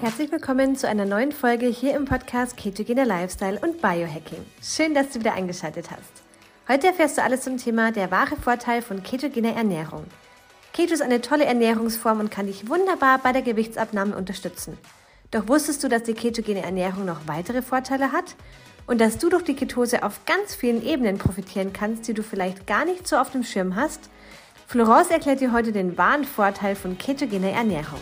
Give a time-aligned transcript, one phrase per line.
[0.00, 4.46] Herzlich willkommen zu einer neuen Folge hier im Podcast Ketogener Lifestyle und Biohacking.
[4.62, 6.22] Schön, dass du wieder eingeschaltet hast.
[6.68, 10.04] Heute erfährst du alles zum Thema der wahre Vorteil von ketogener Ernährung.
[10.72, 14.78] Keto ist eine tolle Ernährungsform und kann dich wunderbar bei der Gewichtsabnahme unterstützen.
[15.32, 18.36] Doch wusstest du, dass die ketogene Ernährung noch weitere Vorteile hat?
[18.86, 22.68] Und dass du durch die Ketose auf ganz vielen Ebenen profitieren kannst, die du vielleicht
[22.68, 24.10] gar nicht so auf dem Schirm hast?
[24.68, 28.00] Florence erklärt dir heute den wahren Vorteil von ketogener Ernährung.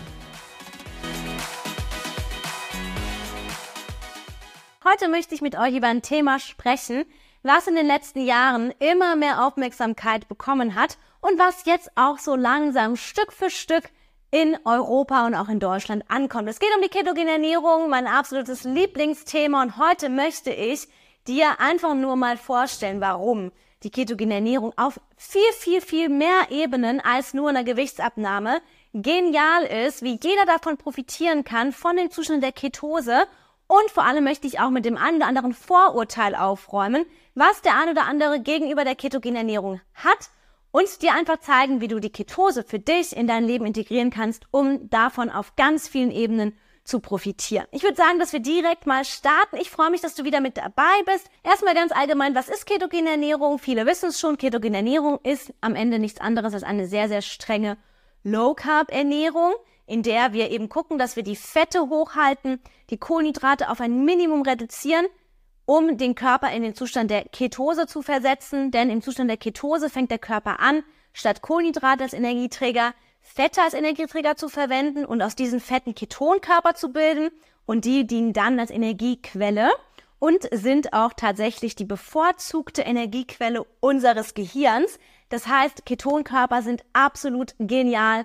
[4.89, 7.07] Heute möchte ich mit euch über ein Thema sprechen,
[7.43, 12.37] was in den letzten Jahren immer mehr Aufmerksamkeit bekommen hat und was jetzt auch so
[12.37, 13.91] langsam Stück für Stück
[14.31, 16.49] in Europa und auch in Deutschland ankommt.
[16.49, 20.87] Es geht um die ketogene Ernährung, mein absolutes Lieblingsthema und heute möchte ich
[21.27, 23.51] dir einfach nur mal vorstellen, warum
[23.83, 28.61] die ketogene Ernährung auf viel, viel, viel mehr Ebenen als nur einer Gewichtsabnahme
[28.93, 33.27] genial ist, wie jeder davon profitieren kann von dem Zustand der Ketose
[33.67, 37.79] und vor allem möchte ich auch mit dem einen oder anderen Vorurteil aufräumen, was der
[37.79, 40.31] ein oder andere gegenüber der ketogenen Ernährung hat
[40.71, 44.47] und dir einfach zeigen, wie du die Ketose für dich in dein Leben integrieren kannst,
[44.51, 47.67] um davon auf ganz vielen Ebenen zu profitieren.
[47.73, 49.57] Ich würde sagen, dass wir direkt mal starten.
[49.57, 51.29] Ich freue mich, dass du wieder mit dabei bist.
[51.43, 53.59] Erstmal ganz allgemein, was ist ketogene Ernährung?
[53.59, 57.23] Viele wissen es schon, ketogene Ernährung ist am Ende nichts anderes als eine sehr, sehr
[57.23, 57.77] strenge
[58.23, 59.55] Low-Carb-Ernährung
[59.87, 64.43] in der wir eben gucken, dass wir die Fette hochhalten, die Kohlenhydrate auf ein Minimum
[64.43, 65.07] reduzieren,
[65.65, 68.71] um den Körper in den Zustand der Ketose zu versetzen.
[68.71, 70.83] Denn im Zustand der Ketose fängt der Körper an,
[71.13, 72.95] statt Kohlenhydrate als Energieträger
[73.27, 77.31] Fette als Energieträger zu verwenden und aus diesen Fetten Ketonkörper zu bilden.
[77.67, 79.71] Und die dienen dann als Energiequelle
[80.21, 85.01] und sind auch tatsächlich die bevorzugte Energiequelle unseres Gehirns.
[85.29, 88.25] Das heißt, Ketonkörper sind absolut genial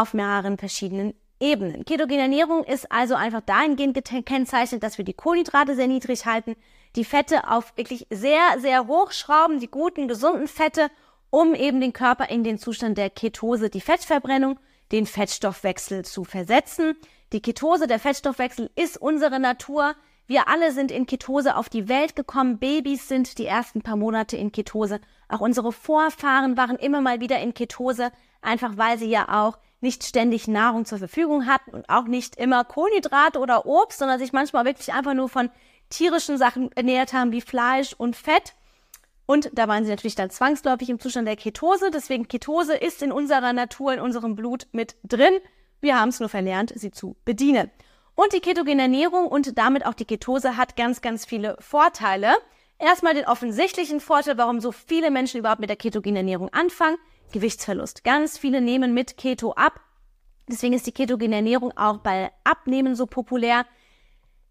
[0.00, 1.84] auf mehreren verschiedenen Ebenen.
[1.84, 6.56] Ketogene Ernährung ist also einfach dahingehend gekennzeichnet, dass wir die Kohlenhydrate sehr niedrig halten,
[6.96, 10.90] die Fette auf wirklich sehr, sehr hoch schrauben, die guten, gesunden Fette,
[11.30, 14.58] um eben den Körper in den Zustand der Ketose, die Fettverbrennung,
[14.90, 16.96] den Fettstoffwechsel zu versetzen.
[17.32, 19.94] Die Ketose, der Fettstoffwechsel ist unsere Natur.
[20.26, 22.58] Wir alle sind in Ketose auf die Welt gekommen.
[22.58, 25.00] Babys sind die ersten paar Monate in Ketose.
[25.28, 28.10] Auch unsere Vorfahren waren immer mal wieder in Ketose,
[28.40, 32.64] einfach weil sie ja auch nicht ständig Nahrung zur Verfügung hatten und auch nicht immer
[32.64, 35.50] Kohlenhydrate oder Obst, sondern sich manchmal wirklich einfach nur von
[35.90, 38.54] tierischen Sachen ernährt haben wie Fleisch und Fett.
[39.26, 41.90] Und da waren sie natürlich dann zwangsläufig im Zustand der Ketose.
[41.90, 45.34] Deswegen Ketose ist in unserer Natur, in unserem Blut mit drin.
[45.80, 47.70] Wir haben es nur verlernt, sie zu bedienen.
[48.14, 52.34] Und die ketogene Ernährung und damit auch die Ketose hat ganz, ganz viele Vorteile.
[52.78, 56.96] Erstmal den offensichtlichen Vorteil, warum so viele Menschen überhaupt mit der ketogenen Ernährung anfangen.
[57.32, 58.04] Gewichtsverlust.
[58.04, 59.80] Ganz viele nehmen mit Keto ab.
[60.48, 63.66] Deswegen ist die ketogene Ernährung auch bei Abnehmen so populär.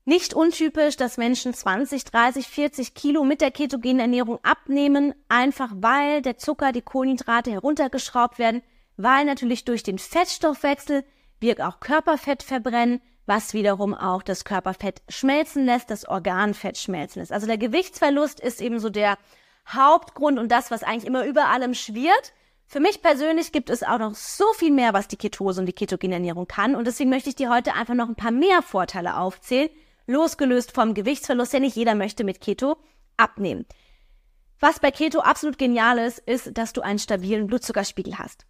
[0.06, 6.22] Nicht untypisch, dass Menschen 20, 30, 40 Kilo mit der ketogenen Ernährung abnehmen, einfach weil
[6.22, 8.62] der Zucker, die Kohlenhydrate heruntergeschraubt werden,
[8.96, 11.04] weil natürlich durch den Fettstoffwechsel
[11.40, 17.34] wir auch Körperfett verbrennen, was wiederum auch das Körperfett schmelzen lässt, das Organfett schmelzen lässt.
[17.34, 19.18] Also der Gewichtsverlust ist eben so der
[19.68, 22.34] Hauptgrund und das, was eigentlich immer über allem schwirrt.
[22.70, 25.74] Für mich persönlich gibt es auch noch so viel mehr, was die Ketose und die
[25.74, 26.76] ketogene Ernährung kann.
[26.76, 29.70] Und deswegen möchte ich dir heute einfach noch ein paar mehr Vorteile aufzählen,
[30.06, 32.76] losgelöst vom Gewichtsverlust, denn nicht jeder möchte mit Keto
[33.16, 33.66] abnehmen.
[34.60, 38.46] Was bei Keto absolut genial ist, ist, dass du einen stabilen Blutzuckerspiegel hast.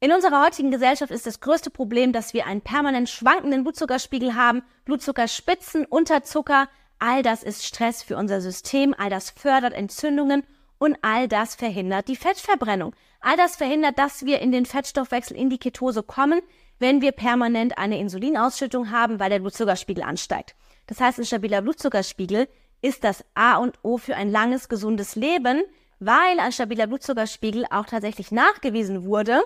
[0.00, 4.62] In unserer heutigen Gesellschaft ist das größte Problem, dass wir einen permanent schwankenden Blutzuckerspiegel haben,
[4.86, 6.68] Blutzuckerspitzen, Unterzucker.
[6.98, 10.44] All das ist Stress für unser System, all das fördert Entzündungen
[10.78, 12.94] und all das verhindert die Fettverbrennung.
[13.20, 16.40] All das verhindert, dass wir in den Fettstoffwechsel in die Ketose kommen,
[16.78, 20.54] wenn wir permanent eine Insulinausschüttung haben, weil der Blutzuckerspiegel ansteigt.
[20.86, 22.48] Das heißt, ein stabiler Blutzuckerspiegel
[22.80, 25.62] ist das A und O für ein langes, gesundes Leben,
[25.98, 29.42] weil ein stabiler Blutzuckerspiegel auch tatsächlich nachgewiesen wurde,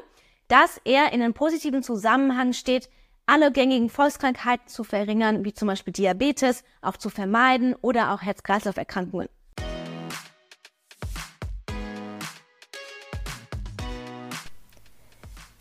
[0.46, 2.88] dass er in einem positiven Zusammenhang steht,
[3.26, 9.28] alle gängigen Volkskrankheiten zu verringern, wie zum Beispiel Diabetes, auch zu vermeiden oder auch Herz-Kreislauf-Erkrankungen.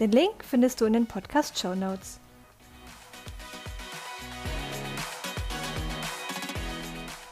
[0.00, 2.20] Den Link findest du in den Podcast Show Notes.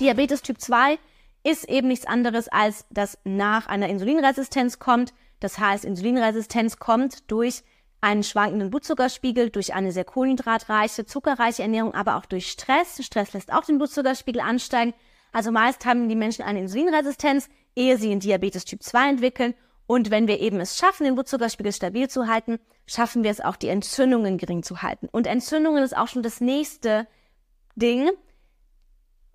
[0.00, 0.98] Diabetes Typ 2
[1.44, 5.14] ist eben nichts anderes, als dass nach einer Insulinresistenz kommt.
[5.38, 7.62] Das heißt, Insulinresistenz kommt durch
[8.00, 13.00] einen schwankenden Blutzuckerspiegel, durch eine sehr kohlenhydratreiche, zuckerreiche Ernährung, aber auch durch Stress.
[13.04, 14.92] Stress lässt auch den Blutzuckerspiegel ansteigen.
[15.32, 19.54] Also meist haben die Menschen eine Insulinresistenz, ehe sie in Diabetes Typ 2 entwickeln.
[19.86, 23.56] Und wenn wir eben es schaffen, den Blutzuckerspiegel stabil zu halten, schaffen wir es auch,
[23.56, 25.08] die Entzündungen gering zu halten.
[25.10, 27.06] Und Entzündungen ist auch schon das nächste
[27.76, 28.10] Ding.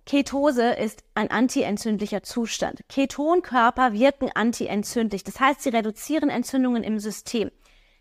[0.04, 2.80] Ketose ist ein antientzündlicher Zustand.
[2.88, 5.24] Ketonkörper wirken antientzündlich.
[5.24, 7.50] Das heißt, sie reduzieren Entzündungen im System.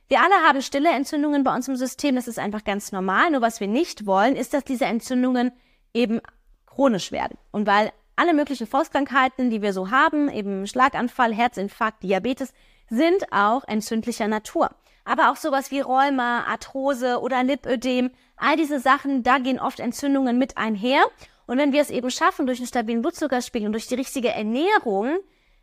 [0.08, 2.16] Wir alle haben stille Entzündungen bei uns im System.
[2.16, 3.32] Das ist einfach ganz normal.
[3.32, 5.54] Nur was wir nicht wollen, ist, dass diese Entzündungen
[5.94, 6.20] eben
[6.66, 7.38] chronisch werden.
[7.52, 12.54] Und weil alle möglichen Volkskrankheiten, die wir so haben, eben Schlaganfall, Herzinfarkt, Diabetes,
[12.90, 14.70] sind auch entzündlicher Natur.
[15.04, 20.38] Aber auch sowas wie Rheuma, Arthrose oder Lipödem, all diese Sachen, da gehen oft Entzündungen
[20.38, 21.04] mit einher.
[21.48, 25.18] Und wenn wir es eben schaffen, durch einen stabilen Blutzuckerspiegel und durch die richtige Ernährung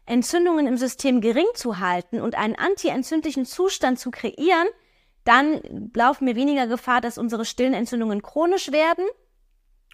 [0.06, 4.66] Entzündungen im System gering zu halten und einen antientzündlichen Zustand zu kreieren,
[5.24, 9.04] dann laufen wir weniger Gefahr, dass unsere stillen Entzündungen chronisch werden.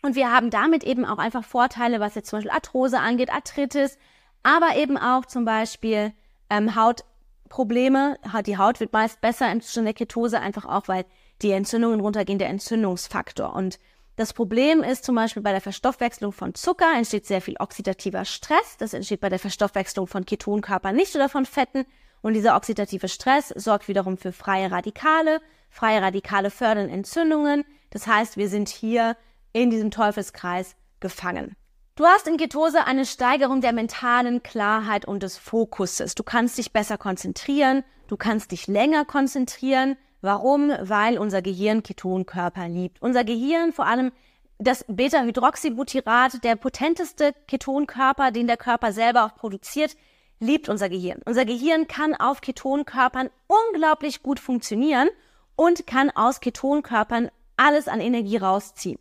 [0.05, 3.97] Und wir haben damit eben auch einfach Vorteile, was jetzt zum Beispiel Arthrose angeht, Arthritis,
[4.43, 6.13] aber eben auch zum Beispiel
[6.51, 8.19] ähm, Hautprobleme.
[8.45, 11.07] Die Haut wird meist besser im Zustand der Ketose, einfach auch, weil
[11.41, 13.55] die Entzündungen runtergehen, der Entzündungsfaktor.
[13.55, 13.79] Und
[14.17, 18.77] das Problem ist zum Beispiel bei der Verstoffwechslung von Zucker entsteht sehr viel oxidativer Stress.
[18.77, 21.87] Das entsteht bei der Verstoffwechslung von Ketonkörpern nicht oder von Fetten.
[22.21, 25.41] Und dieser oxidative Stress sorgt wiederum für freie Radikale.
[25.71, 27.65] Freie Radikale fördern Entzündungen.
[27.89, 29.17] Das heißt, wir sind hier
[29.55, 31.57] in diesem Teufelskreis gefangen.
[31.97, 36.15] Du hast in Ketose eine Steigerung der mentalen Klarheit und des Fokuses.
[36.15, 40.73] Du kannst dich besser konzentrieren, du kannst dich länger konzentrieren, Warum?
[40.81, 43.03] Weil unser Gehirn Ketonkörper liebt.
[43.03, 44.11] Unser Gehirn, vor allem
[44.59, 49.99] das Beta-Hydroxybutyrat, der potenteste Ketonkörper, den der Körper selber auch produziert,
[50.41, 51.21] liebt unser Gehirn.
[51.27, 55.11] Unser Gehirn kann auf Ketonkörpern unglaublich gut funktionieren
[55.57, 57.29] und kann aus Ketonkörpern
[57.59, 58.99] alles an Energie rausziehen.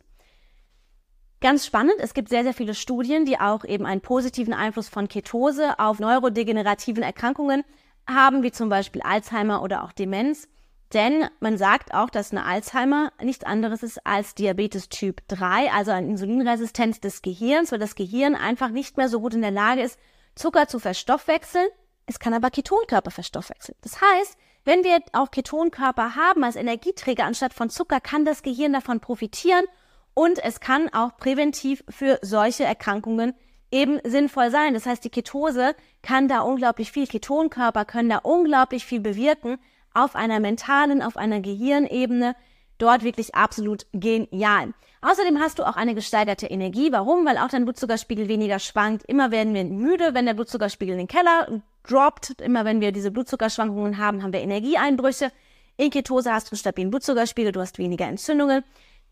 [1.44, 5.08] Ganz spannend, es gibt sehr, sehr viele Studien, die auch eben einen positiven Einfluss von
[5.08, 7.64] Ketose auf neurodegenerativen Erkrankungen
[8.08, 10.48] haben, wie zum Beispiel Alzheimer oder auch Demenz.
[10.94, 15.90] Denn man sagt auch, dass eine Alzheimer nichts anderes ist als Diabetes Typ 3, also
[15.90, 19.82] eine Insulinresistenz des Gehirns, weil das Gehirn einfach nicht mehr so gut in der Lage
[19.82, 19.98] ist,
[20.34, 21.68] Zucker zu verstoffwechseln.
[22.06, 23.76] Es kann aber Ketonkörper verstoffwechseln.
[23.82, 28.72] Das heißt, wenn wir auch Ketonkörper haben als Energieträger anstatt von Zucker, kann das Gehirn
[28.72, 29.66] davon profitieren
[30.14, 33.34] und es kann auch präventiv für solche Erkrankungen
[33.70, 34.74] eben sinnvoll sein.
[34.74, 39.58] Das heißt, die Ketose kann da unglaublich viel, Ketonkörper können da unglaublich viel bewirken,
[39.92, 42.34] auf einer mentalen, auf einer Gehirnebene
[42.78, 44.74] dort wirklich absolut genial.
[45.02, 46.90] Außerdem hast du auch eine gesteigerte Energie.
[46.90, 47.24] Warum?
[47.26, 49.04] Weil auch dein Blutzuckerspiegel weniger schwankt.
[49.04, 52.40] Immer werden wir müde, wenn der Blutzuckerspiegel in den Keller droppt.
[52.40, 55.30] Immer wenn wir diese Blutzuckerschwankungen haben, haben wir Energieeinbrüche.
[55.76, 58.64] In Ketose hast du einen stabilen Blutzuckerspiegel, du hast weniger Entzündungen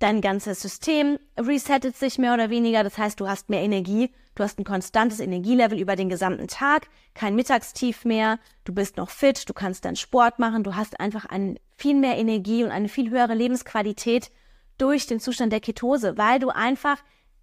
[0.03, 2.83] dein ganzes System resettet sich mehr oder weniger.
[2.83, 6.89] Das heißt, du hast mehr Energie, du hast ein konstantes Energielevel über den gesamten Tag,
[7.15, 11.27] kein Mittagstief mehr, du bist noch fit, du kannst dann Sport machen, du hast einfach
[11.27, 14.31] ein, viel mehr Energie und eine viel höhere Lebensqualität
[14.79, 16.99] durch den Zustand der Ketose, weil du einfach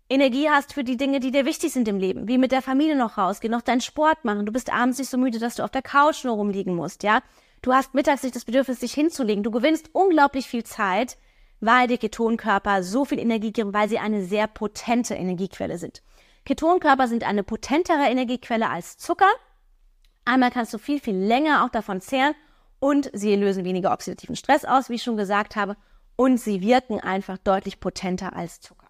[0.09, 2.97] Energie hast für die Dinge, die dir wichtig sind im Leben, wie mit der Familie
[2.97, 4.45] noch rausgehen, noch deinen Sport machen.
[4.45, 7.21] Du bist abends nicht so müde, dass du auf der Couch nur rumliegen musst, ja.
[7.61, 9.43] Du hast mittags nicht das Bedürfnis, dich hinzulegen.
[9.43, 11.17] Du gewinnst unglaublich viel Zeit
[11.59, 16.01] weil die Ketonkörper so viel Energie geben, weil sie eine sehr potente Energiequelle sind.
[16.45, 19.29] Ketonkörper sind eine potentere Energiequelle als Zucker.
[20.25, 22.35] Einmal kannst du viel, viel länger auch davon zehren
[22.79, 25.75] und sie lösen weniger oxidativen Stress aus, wie ich schon gesagt habe,
[26.15, 28.88] und sie wirken einfach deutlich potenter als Zucker.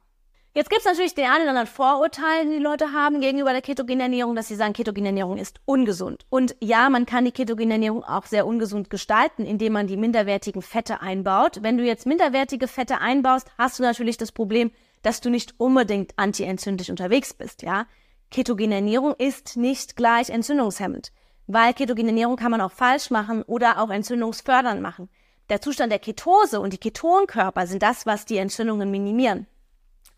[0.60, 3.62] Jetzt gibt es natürlich den einen oder anderen Vorurteil, die, die Leute haben gegenüber der
[3.62, 6.26] ketogenen Ernährung, dass sie sagen, ketogene Ernährung ist ungesund.
[6.30, 10.62] Und ja, man kann die ketogene Ernährung auch sehr ungesund gestalten, indem man die minderwertigen
[10.62, 11.60] Fette einbaut.
[11.64, 16.12] Wenn du jetzt minderwertige Fette einbaust, hast du natürlich das Problem, dass du nicht unbedingt
[16.18, 17.86] antientzündlich unterwegs bist, ja.
[18.30, 21.14] Ketogene Ernährung ist nicht gleich entzündungshemmend,
[21.48, 25.08] weil ketogene Ernährung kann man auch falsch machen oder auch entzündungsfördernd machen.
[25.50, 29.48] Der Zustand der Ketose und die Ketonkörper sind das, was die Entzündungen minimieren.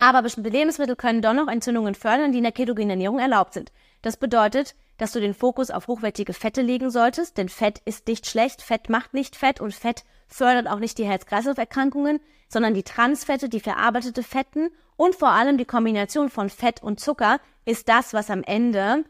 [0.01, 3.71] Aber bestimmte Lebensmittel können doch noch Entzündungen fördern, die in der ketogenen Ernährung erlaubt sind.
[4.01, 8.25] Das bedeutet, dass du den Fokus auf hochwertige Fette legen solltest, denn Fett ist nicht
[8.25, 13.47] schlecht, Fett macht nicht Fett und Fett fördert auch nicht die Herz-Kreislauf-Erkrankungen, sondern die Transfette,
[13.47, 18.31] die verarbeitete Fetten und vor allem die Kombination von Fett und Zucker ist das, was
[18.31, 19.05] am Ende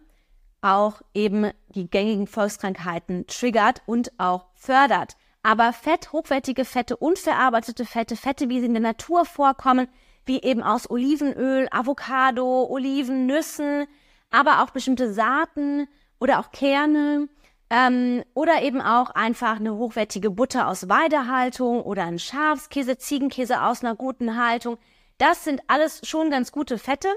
[0.60, 5.16] auch eben die gängigen Volkskrankheiten triggert und auch fördert.
[5.42, 9.88] Aber Fett, hochwertige Fette und verarbeitete Fette, Fette, wie sie in der Natur vorkommen,
[10.26, 13.86] wie eben aus Olivenöl, Avocado, Oliven, Nüssen,
[14.30, 15.88] aber auch bestimmte Saaten
[16.20, 17.28] oder auch Kerne
[17.70, 23.84] ähm, oder eben auch einfach eine hochwertige Butter aus Weidehaltung oder ein Schafskäse, Ziegenkäse aus
[23.84, 24.78] einer guten Haltung.
[25.18, 27.08] Das sind alles schon ganz gute Fette,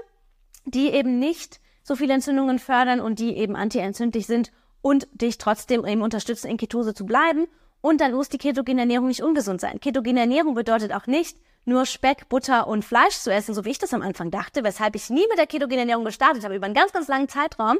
[0.65, 5.85] die eben nicht so viele Entzündungen fördern und die eben antientzündlich sind und dich trotzdem
[5.85, 7.47] eben unterstützen, in Ketose zu bleiben.
[7.81, 9.79] Und dann muss die ketogene Ernährung nicht ungesund sein.
[9.79, 13.79] Ketogene Ernährung bedeutet auch nicht, nur Speck, Butter und Fleisch zu essen, so wie ich
[13.79, 16.75] das am Anfang dachte, weshalb ich nie mit der ketogenen Ernährung gestartet habe, über einen
[16.75, 17.77] ganz, ganz langen Zeitraum,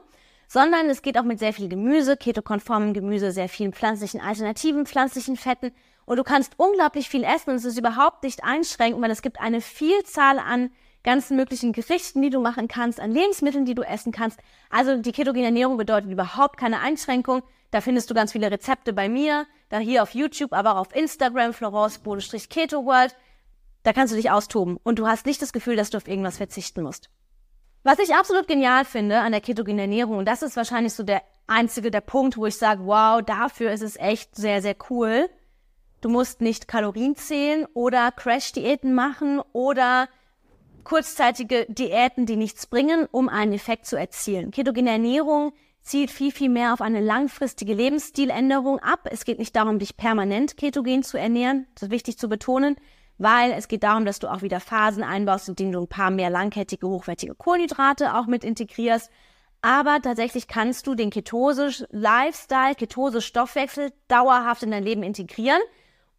[0.47, 5.37] sondern es geht auch mit sehr viel Gemüse, ketokonformem Gemüse, sehr vielen pflanzlichen alternativen pflanzlichen
[5.37, 5.71] Fetten
[6.05, 9.39] und du kannst unglaublich viel essen und es ist überhaupt nicht einschränkend, weil es gibt
[9.39, 10.71] eine Vielzahl an
[11.03, 14.39] ganzen möglichen Gerichten, die du machen kannst, an Lebensmitteln, die du essen kannst.
[14.69, 17.43] Also die ketogene Ernährung bedeutet überhaupt keine Einschränkung.
[17.71, 20.95] Da findest du ganz viele Rezepte bei mir, da hier auf YouTube, aber auch auf
[20.95, 23.15] Instagram, Florence-Keto World.
[23.85, 26.37] Da kannst du dich austoben und du hast nicht das Gefühl, dass du auf irgendwas
[26.37, 27.11] verzichten musst.
[27.83, 31.21] Was ich absolut genial finde an der ketogenen Ernährung, und das ist wahrscheinlich so der
[31.45, 35.29] einzige, der Punkt, wo ich sage, wow, dafür ist es echt sehr, sehr cool.
[36.01, 40.09] Du musst nicht Kalorien zählen oder Crash-Diäten machen oder
[40.83, 44.49] kurzzeitige Diäten, die nichts bringen, um einen Effekt zu erzielen.
[44.49, 49.07] Ketogene Ernährung zielt viel, viel mehr auf eine langfristige Lebensstiländerung ab.
[49.11, 51.67] Es geht nicht darum, dich permanent ketogen zu ernähren.
[51.75, 52.77] Das ist wichtig zu betonen
[53.17, 56.11] weil es geht darum, dass du auch wieder Phasen einbaust, in denen du ein paar
[56.11, 59.09] mehr langkettige, hochwertige Kohlenhydrate auch mit integrierst.
[59.61, 65.61] Aber tatsächlich kannst du den Ketose-Lifestyle, Ketose-Stoffwechsel dauerhaft in dein Leben integrieren,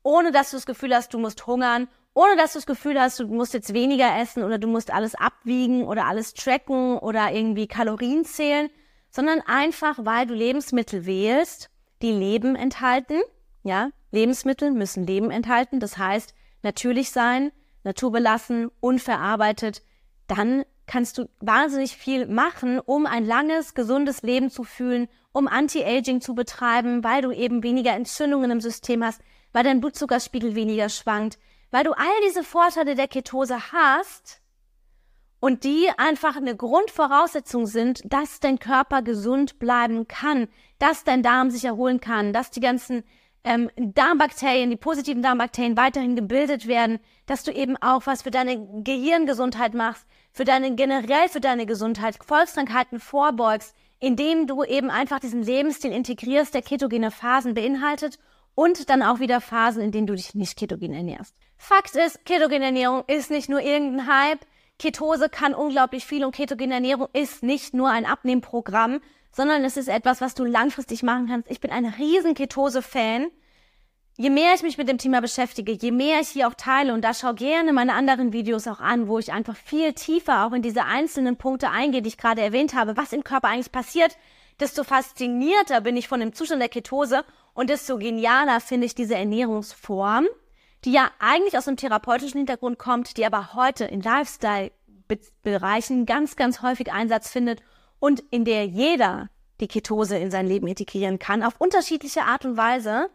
[0.02, 3.20] ohne dass du das Gefühl hast, du musst hungern, ohne dass du das Gefühl hast,
[3.20, 7.66] du musst jetzt weniger essen oder du musst alles abwiegen oder alles tracken oder irgendwie
[7.66, 8.70] Kalorien zählen,
[9.10, 11.70] sondern einfach, weil du Lebensmittel wählst,
[12.02, 13.20] die Leben enthalten.
[13.64, 15.78] Ja, Lebensmittel müssen Leben enthalten.
[15.78, 16.34] Das heißt,
[16.66, 17.52] natürlich sein,
[17.84, 19.82] naturbelassen, unverarbeitet,
[20.26, 26.20] dann kannst du wahnsinnig viel machen, um ein langes, gesundes Leben zu fühlen, um Anti-Aging
[26.20, 29.20] zu betreiben, weil du eben weniger Entzündungen im System hast,
[29.52, 31.38] weil dein Blutzuckerspiegel weniger schwankt,
[31.70, 34.40] weil du all diese Vorteile der Ketose hast
[35.40, 41.50] und die einfach eine Grundvoraussetzung sind, dass dein Körper gesund bleiben kann, dass dein Darm
[41.50, 43.04] sich erholen kann, dass die ganzen
[43.44, 48.82] ähm, Darmbakterien, die positiven Darmbakterien weiterhin gebildet werden, dass du eben auch was für deine
[48.82, 55.42] Gehirngesundheit machst, für deine generell für deine Gesundheit, Volkskrankheiten vorbeugst, indem du eben einfach diesen
[55.42, 58.18] Lebensstil integrierst, der ketogene Phasen beinhaltet
[58.54, 61.34] und dann auch wieder Phasen, in denen du dich nicht ketogen ernährst.
[61.56, 64.40] Fakt ist, ketogene Ernährung ist nicht nur irgendein Hype.
[64.78, 69.00] Ketose kann unglaublich viel und ketogene Ernährung ist nicht nur ein Abnehmprogramm,
[69.36, 71.50] sondern es ist etwas, was du langfristig machen kannst.
[71.50, 73.26] Ich bin ein riesen Ketose-Fan.
[74.16, 77.02] Je mehr ich mich mit dem Thema beschäftige, je mehr ich hier auch teile, und
[77.02, 80.62] da schau gerne meine anderen Videos auch an, wo ich einfach viel tiefer auch in
[80.62, 84.16] diese einzelnen Punkte eingehe, die ich gerade erwähnt habe, was im Körper eigentlich passiert,
[84.58, 89.16] desto faszinierter bin ich von dem Zustand der Ketose und desto genialer finde ich diese
[89.16, 90.28] Ernährungsform,
[90.86, 96.62] die ja eigentlich aus einem therapeutischen Hintergrund kommt, die aber heute in Lifestyle-Bereichen ganz, ganz
[96.62, 97.60] häufig Einsatz findet
[97.98, 99.28] und in der jeder
[99.60, 103.08] die Ketose in sein Leben integrieren kann, auf unterschiedliche Art und Weise,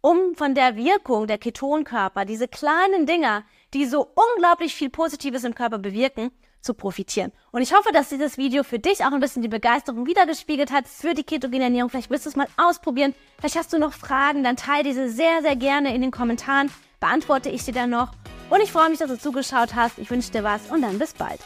[0.00, 5.54] um von der Wirkung der Ketonkörper, diese kleinen Dinger, die so unglaublich viel Positives im
[5.54, 7.30] Körper bewirken, zu profitieren.
[7.52, 10.88] Und ich hoffe, dass dieses Video für dich auch ein bisschen die Begeisterung wiedergespiegelt hat
[10.88, 11.90] für die ketogene Ernährung.
[11.90, 13.14] Vielleicht willst du es mal ausprobieren.
[13.38, 16.70] Vielleicht hast du noch Fragen, dann teile diese sehr, sehr gerne in den Kommentaren.
[17.00, 18.12] Beantworte ich dir dann noch.
[18.50, 19.98] Und ich freue mich, dass du zugeschaut hast.
[19.98, 21.40] Ich wünsche dir was und dann bis bald.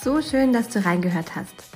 [0.00, 1.75] So schön, dass du reingehört hast.